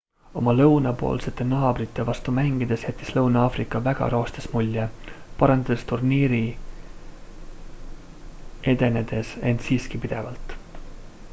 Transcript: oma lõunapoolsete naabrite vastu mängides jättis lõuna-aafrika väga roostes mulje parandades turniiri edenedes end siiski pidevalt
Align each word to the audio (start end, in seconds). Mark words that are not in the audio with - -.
oma 0.39 0.51
lõunapoolsete 0.59 1.45
naabrite 1.49 2.05
vastu 2.05 2.31
mängides 2.37 2.85
jättis 2.85 3.11
lõuna-aafrika 3.17 3.81
väga 3.87 4.07
roostes 4.13 4.47
mulje 4.53 4.87
parandades 5.41 5.85
turniiri 5.91 6.41
edenedes 8.73 9.35
end 9.51 9.63
siiski 9.69 10.01
pidevalt 10.07 10.57